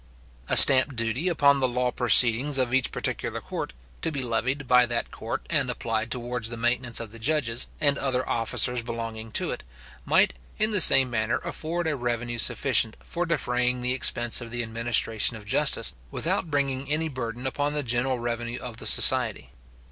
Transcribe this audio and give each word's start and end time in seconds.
A 0.49 0.57
stamp 0.57 0.95
duty 0.95 1.27
upon 1.27 1.59
the 1.59 1.67
law 1.67 1.91
proceedings 1.91 2.57
of 2.57 2.73
each 2.73 2.91
particular 2.91 3.39
court, 3.39 3.71
to 4.01 4.11
be 4.11 4.23
levied 4.23 4.67
by 4.67 4.87
that 4.87 5.11
court, 5.11 5.45
and 5.47 5.69
applied 5.69 6.09
towards 6.09 6.49
the 6.49 6.57
maintenance 6.57 6.99
of 6.99 7.11
the 7.11 7.19
judges, 7.19 7.67
and 7.79 7.99
other 7.99 8.27
officers 8.27 8.81
belonging 8.81 9.31
to 9.33 9.51
it, 9.51 9.63
might 10.03 10.33
in 10.57 10.71
the 10.71 10.81
same 10.81 11.11
manner, 11.11 11.37
afford 11.45 11.85
a 11.85 11.95
revenue 11.95 12.39
sufficient 12.39 12.97
for 13.03 13.27
defraying 13.27 13.83
the 13.83 13.93
expense 13.93 14.41
of 14.41 14.49
the 14.49 14.63
administration 14.63 15.37
of 15.37 15.45
justice, 15.45 15.93
without 16.09 16.49
bringing 16.49 16.91
any 16.91 17.07
burden 17.07 17.45
upon 17.45 17.73
the 17.73 17.83
general 17.83 18.17
revenue 18.17 18.57
of 18.59 18.77
the 18.77 18.87
society. 18.87 19.51